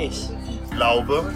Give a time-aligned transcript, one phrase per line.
[0.00, 0.30] Ich.
[0.70, 1.30] Glaube.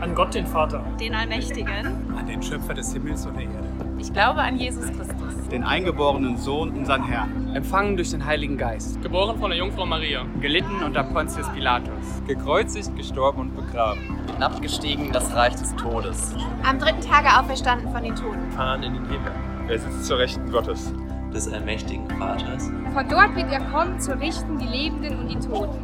[0.00, 3.68] An Gott den Vater, den Allmächtigen, an den Schöpfer des Himmels und der Erde.
[3.98, 9.00] Ich glaube an Jesus Christus, den eingeborenen Sohn, unseren Herrn, empfangen durch den Heiligen Geist,
[9.02, 15.12] geboren von der Jungfrau Maria, gelitten unter Pontius Pilatus, gekreuzigt, gestorben und begraben, hinabgestiegen in
[15.12, 16.34] das Reich des Todes,
[16.64, 19.32] am dritten Tage auferstanden von den Toten, fahren in den Himmel,
[19.68, 20.92] er sitzt zur Rechten Gottes,
[21.32, 22.70] des allmächtigen Vaters.
[22.92, 25.78] Von dort wird er kommen, zu richten die Lebenden und die Toten.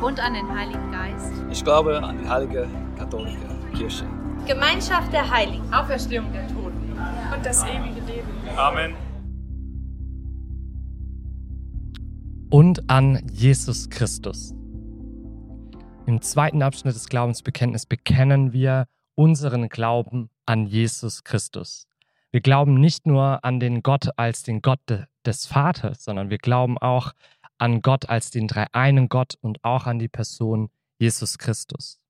[0.00, 1.32] Und an den Heiligen Geist.
[1.50, 3.38] Ich glaube an die heilige katholische
[3.74, 4.04] Kirche.
[4.46, 5.72] Gemeinschaft der Heiligen.
[5.72, 6.96] Auferstehung der Toten.
[7.34, 8.28] Und das ewige Leben.
[8.56, 8.94] Amen.
[12.50, 14.52] Und an Jesus Christus.
[16.06, 21.86] Im zweiten Abschnitt des Glaubensbekenntnisses bekennen wir unseren Glauben an Jesus Christus.
[22.32, 26.38] Wir glauben nicht nur an den Gott als den Gott de, des Vaters, sondern wir
[26.38, 27.12] glauben auch
[27.58, 32.00] an Gott als den dreieinen Gott und auch an die Person Jesus Christus.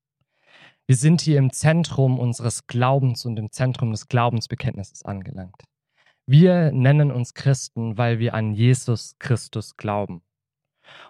[0.87, 5.61] Wir sind hier im Zentrum unseres Glaubens und im Zentrum des Glaubensbekenntnisses angelangt.
[6.25, 10.23] Wir nennen uns Christen, weil wir an Jesus Christus glauben.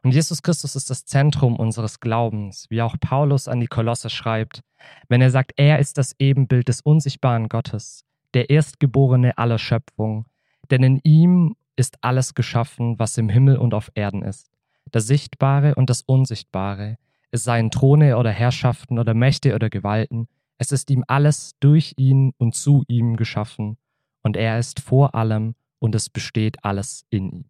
[0.02, 4.62] Und Jesus Christus ist das Zentrum unseres Glaubens, wie auch Paulus an die Kolosse schreibt,
[5.08, 10.26] wenn er sagt, er ist das Ebenbild des unsichtbaren Gottes, der Erstgeborene aller Schöpfung,
[10.72, 14.50] denn in ihm ist alles geschaffen, was im Himmel und auf Erden ist,
[14.92, 16.98] das Sichtbare und das Unsichtbare,
[17.32, 22.34] es seien Throne oder Herrschaften oder Mächte oder Gewalten, es ist ihm alles durch ihn
[22.38, 23.78] und zu ihm geschaffen,
[24.22, 27.46] und er ist vor allem und es besteht alles in ihm.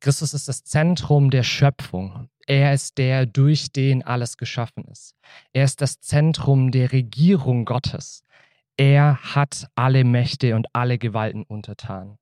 [0.00, 2.28] Christus ist das Zentrum der Schöpfung.
[2.46, 5.16] Er ist der, durch den alles geschaffen ist.
[5.54, 8.23] Er ist das Zentrum der Regierung Gottes.
[8.76, 12.18] Er hat alle Mächte und alle Gewalten untertan.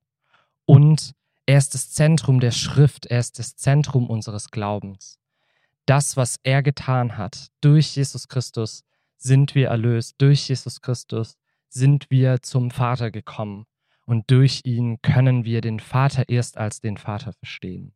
[0.65, 1.13] Und
[1.45, 5.19] er ist das Zentrum der Schrift, er ist das Zentrum unseres Glaubens.
[5.85, 8.83] Das, was er getan hat, durch Jesus Christus
[9.17, 11.37] sind wir erlöst, durch Jesus Christus
[11.69, 13.65] sind wir zum Vater gekommen
[14.05, 17.93] und durch ihn können wir den Vater erst als den Vater verstehen.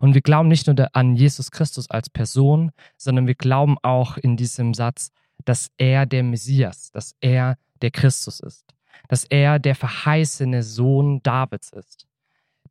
[0.00, 4.36] Und wir glauben nicht nur an Jesus Christus als Person, sondern wir glauben auch in
[4.36, 5.12] diesem Satz,
[5.44, 8.74] dass er der Messias, dass er der Christus ist,
[9.08, 12.06] dass er der verheißene Sohn Davids ist,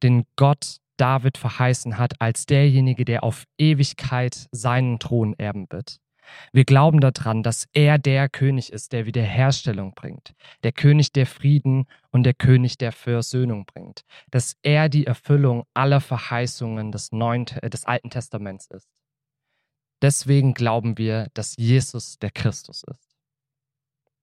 [0.04, 6.00] den Gott David verheißen hat als derjenige, der auf Ewigkeit seinen Thron erben wird.
[6.52, 11.86] Wir glauben daran, dass er der König ist, der Wiederherstellung bringt, der König der Frieden
[12.12, 17.86] und der König der Versöhnung bringt, dass er die Erfüllung aller Verheißungen des, Neuen, des
[17.86, 18.99] Alten Testaments ist.
[20.02, 23.09] Deswegen glauben wir, dass Jesus der Christus ist.